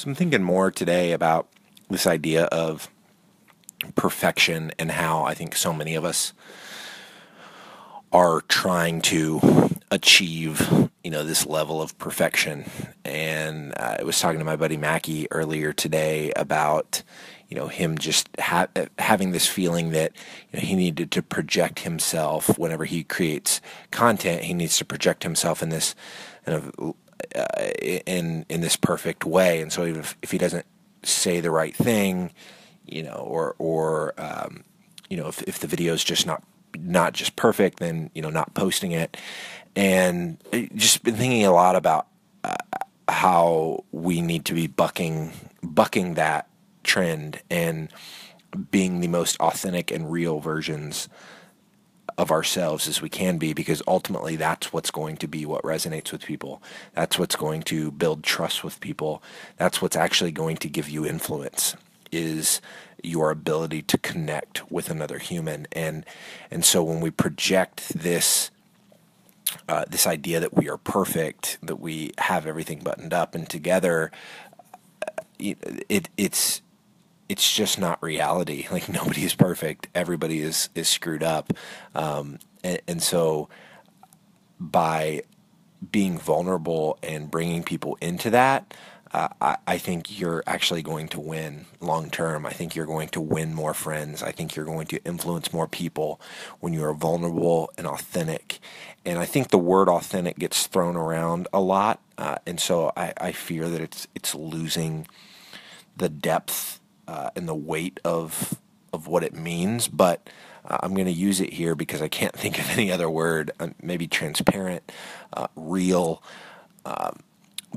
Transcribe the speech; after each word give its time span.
So 0.00 0.08
I'm 0.08 0.14
thinking 0.14 0.42
more 0.42 0.70
today 0.70 1.12
about 1.12 1.46
this 1.90 2.06
idea 2.06 2.44
of 2.44 2.88
perfection 3.96 4.72
and 4.78 4.90
how 4.90 5.24
I 5.24 5.34
think 5.34 5.54
so 5.54 5.74
many 5.74 5.94
of 5.94 6.06
us 6.06 6.32
are 8.10 8.40
trying 8.48 9.02
to 9.02 9.68
achieve, 9.90 10.88
you 11.04 11.10
know, 11.10 11.22
this 11.22 11.44
level 11.44 11.82
of 11.82 11.98
perfection. 11.98 12.64
And 13.04 13.74
uh, 13.76 13.98
I 13.98 14.02
was 14.04 14.18
talking 14.18 14.38
to 14.38 14.44
my 14.46 14.56
buddy 14.56 14.78
Mackie 14.78 15.30
earlier 15.30 15.74
today 15.74 16.32
about, 16.34 17.02
you 17.50 17.58
know, 17.58 17.68
him 17.68 17.98
just 17.98 18.30
ha- 18.40 18.68
having 18.98 19.32
this 19.32 19.46
feeling 19.46 19.90
that 19.90 20.12
you 20.50 20.60
know, 20.60 20.66
he 20.66 20.76
needed 20.76 21.10
to 21.10 21.22
project 21.22 21.80
himself 21.80 22.58
whenever 22.58 22.86
he 22.86 23.04
creates 23.04 23.60
content. 23.90 24.44
He 24.44 24.54
needs 24.54 24.78
to 24.78 24.84
project 24.86 25.24
himself 25.24 25.62
in 25.62 25.68
this 25.68 25.94
kind 26.46 26.56
of 26.56 26.94
uh, 27.34 27.66
in 28.06 28.46
in 28.48 28.60
this 28.60 28.76
perfect 28.76 29.24
way. 29.24 29.60
And 29.60 29.72
so 29.72 29.84
if, 29.84 30.16
if 30.22 30.30
he 30.30 30.38
doesn't 30.38 30.66
say 31.02 31.40
the 31.40 31.50
right 31.50 31.74
thing, 31.74 32.32
you 32.86 33.02
know, 33.02 33.24
or 33.26 33.54
or 33.58 34.14
um, 34.18 34.64
you 35.08 35.16
know, 35.16 35.28
if 35.28 35.42
if 35.42 35.58
the 35.58 35.66
video 35.66 35.92
is 35.92 36.04
just 36.04 36.26
not 36.26 36.42
not 36.78 37.12
just 37.12 37.36
perfect, 37.36 37.78
then 37.78 38.10
you 38.14 38.22
know, 38.22 38.30
not 38.30 38.54
posting 38.54 38.92
it. 38.92 39.16
And 39.76 40.38
just 40.74 41.04
been 41.04 41.14
thinking 41.14 41.44
a 41.44 41.52
lot 41.52 41.76
about 41.76 42.08
uh, 42.42 42.56
how 43.08 43.84
we 43.92 44.20
need 44.20 44.44
to 44.46 44.54
be 44.54 44.66
bucking 44.66 45.32
bucking 45.62 46.14
that 46.14 46.48
trend 46.82 47.40
and 47.50 47.90
being 48.70 49.00
the 49.00 49.08
most 49.08 49.38
authentic 49.38 49.90
and 49.90 50.10
real 50.10 50.40
versions 50.40 51.08
of 52.20 52.30
ourselves 52.30 52.86
as 52.86 53.00
we 53.00 53.08
can 53.08 53.38
be 53.38 53.54
because 53.54 53.82
ultimately 53.88 54.36
that's 54.36 54.74
what's 54.74 54.90
going 54.90 55.16
to 55.16 55.26
be 55.26 55.46
what 55.46 55.62
resonates 55.62 56.12
with 56.12 56.22
people. 56.22 56.62
That's 56.94 57.18
what's 57.18 57.34
going 57.34 57.62
to 57.62 57.90
build 57.90 58.22
trust 58.22 58.62
with 58.62 58.78
people. 58.78 59.22
That's 59.56 59.80
what's 59.80 59.96
actually 59.96 60.30
going 60.30 60.58
to 60.58 60.68
give 60.68 60.90
you 60.90 61.06
influence 61.06 61.76
is 62.12 62.60
your 63.02 63.30
ability 63.30 63.80
to 63.80 63.96
connect 63.96 64.70
with 64.70 64.90
another 64.90 65.18
human 65.18 65.66
and 65.72 66.04
and 66.50 66.62
so 66.62 66.82
when 66.82 67.00
we 67.00 67.10
project 67.10 67.88
this 67.94 68.50
uh, 69.66 69.86
this 69.88 70.06
idea 70.06 70.40
that 70.40 70.54
we 70.54 70.68
are 70.68 70.76
perfect, 70.76 71.58
that 71.62 71.80
we 71.80 72.12
have 72.18 72.46
everything 72.46 72.80
buttoned 72.80 73.14
up 73.14 73.34
and 73.34 73.48
together, 73.48 74.12
uh, 75.08 75.22
it, 75.38 76.08
it's 76.16 76.60
it's 77.30 77.54
just 77.54 77.78
not 77.78 78.02
reality. 78.02 78.66
Like 78.72 78.88
nobody 78.88 79.24
is 79.24 79.34
perfect. 79.34 79.88
Everybody 79.94 80.40
is 80.40 80.68
is 80.74 80.88
screwed 80.88 81.22
up, 81.22 81.52
um, 81.94 82.38
and, 82.62 82.80
and 82.88 83.02
so 83.02 83.48
by 84.58 85.22
being 85.90 86.18
vulnerable 86.18 86.98
and 87.02 87.30
bringing 87.30 87.62
people 87.62 87.96
into 88.00 88.30
that, 88.30 88.74
uh, 89.12 89.28
I, 89.40 89.56
I, 89.66 89.78
think 89.78 90.18
you're 90.20 90.44
actually 90.46 90.82
going 90.82 91.08
to 91.08 91.20
win 91.20 91.66
long 91.80 92.10
term. 92.10 92.46
I 92.46 92.50
think 92.50 92.74
you're 92.76 92.86
going 92.86 93.08
to 93.10 93.20
win 93.20 93.54
more 93.54 93.74
friends. 93.74 94.22
I 94.22 94.30
think 94.30 94.54
you're 94.54 94.66
going 94.66 94.86
to 94.88 95.02
influence 95.04 95.52
more 95.52 95.66
people 95.66 96.20
when 96.60 96.72
you 96.74 96.84
are 96.84 96.94
vulnerable 96.94 97.72
and 97.76 97.86
authentic. 97.86 98.60
And 99.04 99.18
I 99.18 99.24
think 99.24 99.48
the 99.48 99.58
word 99.58 99.88
authentic 99.88 100.38
gets 100.38 100.66
thrown 100.66 100.96
around 100.96 101.48
a 101.52 101.60
lot, 101.60 102.00
uh, 102.18 102.36
and 102.46 102.60
so 102.60 102.92
I, 102.96 103.12
I 103.16 103.32
fear 103.32 103.68
that 103.68 103.80
it's 103.80 104.06
it's 104.14 104.34
losing 104.34 105.06
the 105.96 106.08
depth 106.08 106.79
uh, 107.10 107.30
and 107.34 107.48
the 107.48 107.54
weight 107.54 107.98
of 108.04 108.56
of 108.92 109.06
what 109.08 109.24
it 109.24 109.34
means, 109.34 109.88
but 109.88 110.30
uh, 110.64 110.78
I'm 110.82 110.94
going 110.94 111.06
to 111.06 111.12
use 111.12 111.40
it 111.40 111.52
here 111.52 111.74
because 111.74 112.00
I 112.00 112.08
can't 112.08 112.32
think 112.36 112.58
of 112.58 112.70
any 112.70 112.92
other 112.92 113.10
word. 113.10 113.50
Uh, 113.58 113.70
maybe 113.82 114.06
transparent, 114.06 114.90
uh, 115.32 115.48
real, 115.56 116.22
um, 116.84 117.18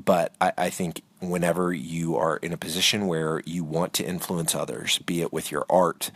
but 0.04 0.34
I, 0.40 0.54
I, 0.58 0.70
think 0.70 1.02
whenever 1.20 1.74
you 1.74 2.16
are 2.16 2.38
in 2.38 2.54
a 2.54 2.58
position 2.58 3.06
where 3.08 3.42
you 3.46 3.64
want 3.64 3.94
to 3.94 4.06
influence 4.06 4.56
others, 4.56 5.00
be 5.00 5.22
it 5.22 5.34
with 5.34 5.52
your 5.52 5.66
art, 5.70 6.12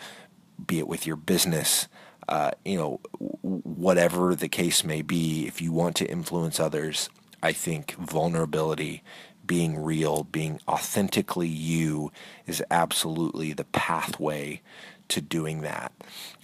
be 0.66 0.80
it 0.80 0.88
with 0.88 1.06
your 1.06 1.16
business, 1.16 1.88
uh, 2.28 2.52
you 2.66 2.78
know, 2.78 3.00
whatever 3.42 4.36
the 4.36 4.48
case 4.48 4.84
may 4.84 5.02
be, 5.02 5.48
if 5.48 5.62
you 5.62 5.72
want 5.72 5.96
to 5.98 6.06
influence 6.06 6.60
others, 6.60 7.10
I 7.42 7.52
think 7.52 7.94
vulnerability 7.94 9.04
being 9.48 9.82
real, 9.82 10.24
being 10.26 10.60
authentically 10.68 11.48
you 11.48 12.12
is 12.46 12.64
absolutely 12.70 13.54
the 13.54 13.64
pathway 13.66 14.62
to 15.08 15.22
doing 15.22 15.62
that. 15.62 15.92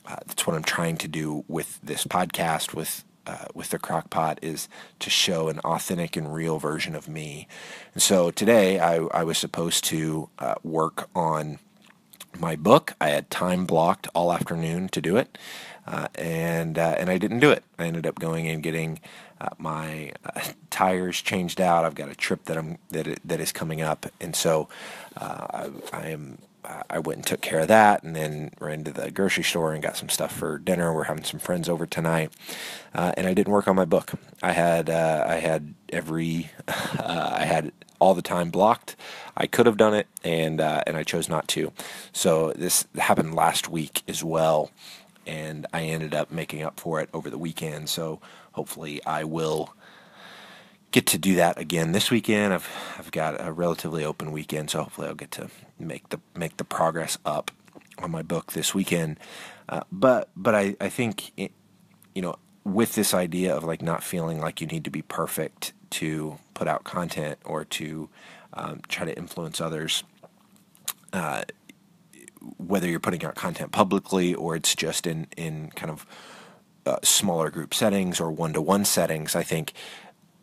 Uh, 0.06 0.18
that's 0.26 0.48
what 0.48 0.56
I'm 0.56 0.64
trying 0.64 0.98
to 0.98 1.08
do 1.08 1.44
with 1.48 1.80
this 1.84 2.06
podcast, 2.06 2.74
with 2.74 3.04
uh, 3.26 3.46
with 3.54 3.70
the 3.70 3.80
crockpot, 3.80 4.38
is 4.42 4.68
to 5.00 5.10
show 5.10 5.48
an 5.48 5.60
authentic 5.60 6.18
and 6.18 6.34
real 6.34 6.60
version 6.60 6.94
of 6.94 7.08
me. 7.08 7.48
And 7.94 8.04
so 8.04 8.32
today 8.32 8.80
I, 8.80 8.98
I 8.98 9.24
was 9.24 9.38
supposed 9.38 9.86
to 9.86 10.30
uh, 10.40 10.56
work 10.62 11.10
on 11.16 11.60
my 12.38 12.58
book. 12.58 12.96
I 13.00 13.10
had 13.10 13.30
time 13.30 13.66
blocked 13.66 14.10
all 14.14 14.34
afternoon 14.34 14.90
to 14.90 15.02
do 15.02 15.16
it, 15.16 15.38
uh, 15.88 16.08
and 16.16 16.78
uh, 16.78 16.96
and 16.98 17.10
I 17.10 17.18
didn't 17.18 17.40
do 17.40 17.52
it. 17.52 17.64
I 17.80 17.86
ended 17.86 18.06
up 18.06 18.20
going 18.20 18.48
and 18.48 18.62
getting 18.62 19.00
uh, 19.44 19.50
my 19.58 20.12
uh, 20.26 20.42
tires 20.70 21.22
changed 21.22 21.60
out. 21.60 21.84
I've 21.84 21.96
got 21.96 22.10
a 22.10 22.16
trip 22.16 22.46
that 22.46 22.58
I'm 22.58 22.78
that 22.90 23.20
that 23.26 23.40
is 23.40 23.52
coming 23.52 23.82
up, 23.82 24.06
and 24.22 24.36
so 24.36 24.70
uh, 25.18 25.48
I, 25.52 25.70
I, 25.92 26.08
am. 26.08 26.38
I 26.90 27.00
went 27.00 27.18
and 27.18 27.26
took 27.26 27.42
care 27.42 27.60
of 27.60 27.68
that, 27.68 28.04
and 28.04 28.16
then 28.16 28.52
ran 28.62 28.86
to 28.86 28.92
the 28.92 29.12
grocery 29.12 29.44
store 29.44 29.74
and 29.74 29.84
got 29.84 29.98
some 29.98 30.08
stuff 30.08 30.34
for 30.34 30.58
dinner. 30.58 30.94
We're 30.94 31.04
having 31.06 31.26
some 31.26 31.42
friends 31.42 31.68
over 31.68 31.86
tonight, 31.86 32.32
uh, 32.94 33.12
and 33.18 33.28
I 33.28 33.34
didn't 33.34 33.52
work 33.52 33.68
on 33.68 33.76
my 33.76 33.86
book. 33.86 34.14
I 34.42 34.54
had 34.54 34.90
uh, 34.90 35.26
I 35.28 35.36
had 35.36 35.74
every 35.90 36.50
I 36.68 37.44
had 37.44 37.74
all 38.00 38.14
the 38.14 38.22
time 38.22 38.50
blocked. 38.50 38.96
I 39.36 39.46
could 39.48 39.66
have 39.66 39.78
done 39.78 39.94
it, 39.94 40.08
and 40.24 40.62
and 40.62 40.96
I 40.96 41.04
chose 41.04 41.28
not 41.28 41.50
to. 41.50 41.74
So 42.14 42.54
this 42.54 42.86
happened 42.96 43.36
last 43.36 43.68
week 43.68 44.04
as 44.08 44.24
well 44.24 44.72
and 45.26 45.66
I 45.74 45.84
ended 45.84 46.14
up 46.14 46.32
making 46.32 46.64
up 46.64 46.80
for 46.80 47.00
it 47.02 47.10
over 47.14 47.30
the 47.30 47.38
weekend. 47.38 47.90
So 47.90 48.20
hopefully, 48.54 49.04
I 49.06 49.24
will 49.24 49.74
get 50.92 51.08
to 51.08 51.18
do 51.18 51.36
that 51.36 51.58
again 51.58 51.92
this 51.92 52.12
weekend. 52.12 52.54
I've 52.54 52.70
I've 52.98 53.12
got 53.12 53.36
a 53.46 53.52
relatively 53.52 54.06
open 54.06 54.32
weekend, 54.32 54.70
so 54.70 54.84
hopefully, 54.84 55.08
I'll 55.08 55.16
get 55.16 55.32
to 55.32 55.50
make 55.80 56.10
the 56.10 56.20
make 56.36 56.58
the 56.58 56.64
progress 56.64 57.18
up 57.26 57.52
on 57.98 58.12
my 58.12 58.22
book 58.22 58.54
this 58.54 58.74
weekend. 58.74 59.20
Uh, 59.70 59.82
but 59.92 60.30
but 60.36 60.56
I 60.56 60.76
I 60.80 60.90
think 60.90 61.32
it, 61.38 61.52
you 62.16 62.22
know 62.22 62.36
with 62.64 62.96
this 62.96 63.14
idea 63.14 63.56
of 63.56 63.64
like 63.64 63.82
not 63.82 64.04
feeling 64.04 64.40
like 64.40 64.62
you 64.62 64.68
need 64.68 64.86
to 64.86 64.90
be 64.90 65.02
perfect 65.02 65.74
to 65.90 66.38
put 66.54 66.68
out 66.68 66.84
content 66.84 67.38
or 67.46 67.66
to 67.66 68.10
um, 68.54 68.82
try 68.88 69.06
to 69.06 69.16
influence 69.18 69.60
others. 69.60 70.04
Uh, 71.12 71.44
whether 72.58 72.88
you're 72.88 73.00
putting 73.00 73.24
out 73.26 73.36
content 73.36 73.72
publicly 73.72 74.34
or 74.34 74.56
it's 74.56 74.76
just 74.76 75.08
in 75.08 75.28
in 75.38 75.72
kind 75.76 75.92
of 75.92 76.06
uh, 76.86 76.98
smaller 77.04 77.50
group 77.50 77.74
settings 77.74 78.20
or 78.20 78.32
one 78.32 78.54
to 78.54 78.62
one 78.62 78.86
settings, 78.86 79.36
I 79.36 79.44
think 79.44 79.74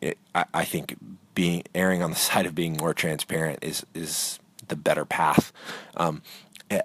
it, 0.00 0.18
I, 0.34 0.44
I, 0.54 0.64
think 0.64 0.96
being 1.34 1.64
erring 1.74 2.02
on 2.02 2.10
the 2.10 2.16
side 2.30 2.46
of 2.46 2.54
being 2.54 2.76
more 2.76 2.94
transparent 2.94 3.58
is 3.62 3.84
is 3.94 4.38
the 4.68 4.76
better 4.76 5.04
path. 5.04 5.52
Um, 5.96 6.22
eh, 6.70 6.80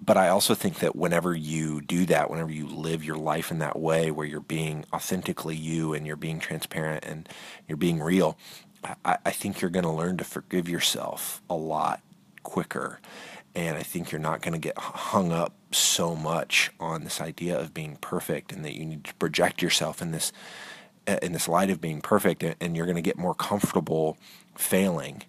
but 0.00 0.16
I 0.16 0.28
also 0.28 0.54
think 0.54 0.78
that 0.78 0.94
whenever 0.94 1.34
you 1.34 1.80
do 1.80 2.06
that, 2.06 2.30
whenever 2.30 2.52
you 2.52 2.68
live 2.68 3.02
your 3.02 3.16
life 3.16 3.50
in 3.50 3.58
that 3.58 3.78
way, 3.78 4.12
where 4.12 4.26
you're 4.26 4.38
being 4.38 4.84
authentically 4.92 5.56
you 5.56 5.92
and 5.92 6.06
you're 6.06 6.14
being 6.14 6.38
transparent 6.38 7.04
and 7.04 7.28
you're 7.66 7.76
being 7.76 8.00
real, 8.00 8.38
I, 9.04 9.18
I 9.26 9.30
think 9.32 9.60
you're 9.60 9.70
going 9.70 9.84
to 9.84 9.90
learn 9.90 10.18
to 10.18 10.24
forgive 10.24 10.68
yourself 10.68 11.42
a 11.50 11.54
lot 11.54 12.00
quicker 12.44 13.00
and 13.54 13.76
I 13.76 13.82
think 13.82 14.10
you're 14.10 14.20
not 14.20 14.40
going 14.42 14.54
to 14.54 14.58
get 14.58 14.78
hung 14.78 15.32
up 15.32 15.54
so 15.70 16.14
much 16.14 16.70
on 16.80 17.04
this 17.04 17.20
idea 17.20 17.58
of 17.58 17.74
being 17.74 17.96
perfect 17.96 18.52
and 18.52 18.64
that 18.64 18.74
you 18.74 18.84
need 18.84 19.04
to 19.04 19.14
project 19.14 19.62
yourself 19.62 20.00
in 20.00 20.10
this 20.10 20.32
uh, 21.06 21.18
in 21.22 21.32
this 21.32 21.48
light 21.48 21.70
of 21.70 21.80
being 21.80 22.00
perfect 22.00 22.44
and 22.60 22.76
you're 22.76 22.86
going 22.86 22.96
to 22.96 23.02
get 23.02 23.18
more 23.18 23.34
comfortable 23.34 24.16
failing 24.56 25.22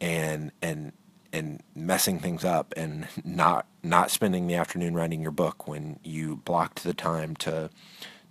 and 0.00 0.52
and 0.60 0.92
and 1.32 1.62
messing 1.74 2.18
things 2.18 2.44
up 2.44 2.74
and 2.76 3.06
not 3.24 3.66
not 3.82 4.10
spending 4.10 4.46
the 4.46 4.54
afternoon 4.54 4.94
writing 4.94 5.22
your 5.22 5.30
book 5.30 5.66
when 5.66 5.98
you 6.02 6.36
blocked 6.36 6.84
the 6.84 6.94
time 6.94 7.34
to 7.36 7.70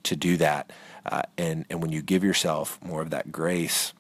to 0.04 0.16
do 0.16 0.38
that 0.38 0.71
uh, 1.06 1.21
and 1.38 1.66
and 1.69 1.81
when 1.81 1.92
you 1.92 2.01
give 2.01 2.24
yourself 2.24 2.80
more 2.83 3.01
of 3.01 3.10
that 3.10 3.31
grace 3.31 3.94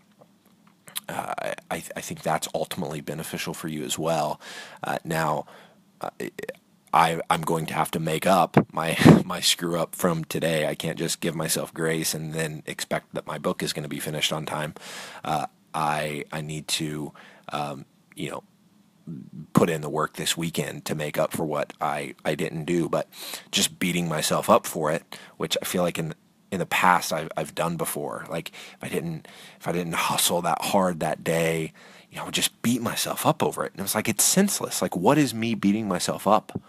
uh, 1.11 1.33
I, 1.69 1.83
I, 1.95 2.01
think 2.01 2.21
that's 2.21 2.47
ultimately 2.55 3.01
beneficial 3.01 3.53
for 3.53 3.67
you 3.67 3.83
as 3.83 3.99
well. 3.99 4.39
Uh, 4.83 4.97
now, 5.03 5.45
I, 6.93 7.21
I'm 7.29 7.41
going 7.41 7.65
to 7.67 7.73
have 7.73 7.91
to 7.91 7.99
make 7.99 8.25
up 8.25 8.73
my 8.73 8.97
my 9.25 9.39
screw 9.39 9.79
up 9.79 9.95
from 9.95 10.23
today. 10.25 10.67
I 10.67 10.75
can't 10.75 10.97
just 10.97 11.19
give 11.19 11.35
myself 11.35 11.73
grace 11.73 12.13
and 12.13 12.33
then 12.33 12.63
expect 12.65 13.13
that 13.13 13.27
my 13.27 13.37
book 13.37 13.63
is 13.63 13.73
going 13.73 13.83
to 13.83 13.89
be 13.89 13.99
finished 13.99 14.33
on 14.33 14.45
time. 14.45 14.73
Uh, 15.23 15.47
I 15.73 16.25
I 16.31 16.41
need 16.41 16.67
to 16.69 17.13
um, 17.49 17.85
you 18.15 18.29
know 18.29 18.43
put 19.53 19.69
in 19.69 19.81
the 19.81 19.89
work 19.89 20.15
this 20.15 20.37
weekend 20.37 20.85
to 20.85 20.95
make 20.95 21.17
up 21.17 21.33
for 21.33 21.43
what 21.43 21.73
I, 21.81 22.15
I 22.23 22.35
didn't 22.35 22.65
do. 22.65 22.87
But 22.87 23.07
just 23.51 23.79
beating 23.79 24.07
myself 24.07 24.49
up 24.49 24.65
for 24.65 24.91
it, 24.91 25.03
which 25.37 25.57
I 25.61 25.65
feel 25.65 25.83
like 25.83 25.97
in 25.97 26.13
in 26.51 26.59
the 26.59 26.65
past 26.65 27.13
I've, 27.13 27.29
I've 27.37 27.55
done 27.55 27.77
before. 27.77 28.25
Like 28.29 28.49
if 28.49 28.83
I 28.83 28.89
didn't 28.89 29.27
if 29.59 29.67
I 29.67 29.71
didn't 29.71 29.93
hustle 30.09 30.41
that 30.41 30.61
hard 30.61 30.99
that 30.99 31.23
day, 31.23 31.73
you 32.11 32.17
know, 32.17 32.23
I 32.23 32.25
would 32.25 32.33
just 32.33 32.61
beat 32.61 32.81
myself 32.81 33.25
up 33.25 33.41
over 33.41 33.65
it. 33.65 33.71
And 33.71 33.79
it 33.79 33.83
was 33.83 33.95
like, 33.95 34.09
it's 34.09 34.23
senseless. 34.23 34.81
Like, 34.81 34.95
what 34.95 35.17
is 35.17 35.33
me 35.33 35.55
beating 35.55 35.87
myself 35.87 36.27
up 36.27 36.61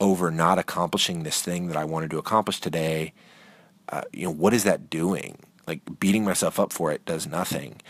over 0.00 0.30
not 0.30 0.58
accomplishing 0.58 1.22
this 1.22 1.40
thing 1.40 1.68
that 1.68 1.78
I 1.78 1.84
wanted 1.84 2.10
to 2.10 2.18
accomplish 2.18 2.60
today? 2.60 3.14
Uh, 3.88 4.02
you 4.12 4.24
know, 4.24 4.30
what 4.30 4.52
is 4.52 4.64
that 4.64 4.90
doing? 4.90 5.38
Like, 5.66 5.80
beating 5.98 6.24
myself 6.24 6.60
up 6.60 6.72
for 6.72 6.92
it 6.92 7.06
does 7.06 7.26
nothing. 7.26 7.80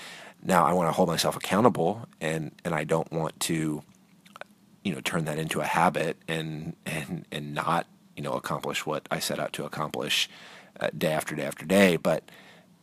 Now, 0.43 0.65
I 0.65 0.73
want 0.73 0.89
to 0.89 0.93
hold 0.93 1.09
myself 1.09 1.37
accountable, 1.37 2.07
and, 2.21 2.53
and 2.65 2.73
I 2.73 2.85
don't 2.85 3.11
want 3.11 3.41
to, 3.41 3.83
you 4.85 4.95
know, 4.95 5.01
turn 5.01 5.25
that 5.25 5.39
into 5.39 5.61
a 5.61 5.65
habit 5.65 6.19
and, 6.29 6.77
and, 6.87 7.27
and 7.33 7.53
not, 7.53 7.87
you 8.17 8.23
know, 8.23 8.35
accomplish 8.35 8.87
what 8.87 9.09
I 9.11 9.19
set 9.19 9.41
out 9.41 9.53
to 9.55 9.65
accomplish 9.65 10.29
uh, 10.81 10.91
day 10.97 11.13
after 11.13 11.35
day 11.35 11.45
after 11.45 11.65
day. 11.65 11.97
But, 11.97 12.25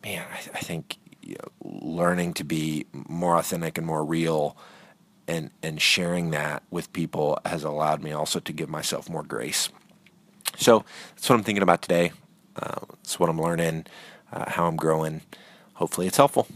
man, 0.03 0.25
I, 0.31 0.37
I 0.57 0.59
think 0.59 0.97
you 1.21 1.35
know, 1.35 1.79
learning 1.81 2.33
to 2.35 2.43
be 2.43 2.85
more 2.93 3.37
authentic 3.37 3.77
and 3.77 3.85
more 3.87 4.03
real 4.03 4.55
and 5.27 5.51
and 5.63 5.81
sharing 5.81 6.31
that 6.31 6.63
with 6.71 6.91
people 6.93 7.39
has 7.45 7.63
allowed 7.63 8.03
me 8.03 8.11
also 8.11 8.39
to 8.39 8.51
give 8.51 8.69
myself 8.69 9.09
more 9.09 9.23
grace. 9.23 9.69
So 10.57 10.83
that's 11.15 11.29
what 11.29 11.35
I'm 11.37 11.43
thinking 11.43 11.63
about 11.63 11.81
today. 11.81 12.11
Uh, 12.55 12.79
it's 13.01 13.19
what 13.19 13.29
I'm 13.29 13.39
learning, 13.41 13.85
uh, 14.33 14.49
how 14.49 14.67
I'm 14.67 14.75
growing. 14.75 15.21
Hopefully, 15.75 16.07
it's 16.07 16.17
helpful. 16.17 16.47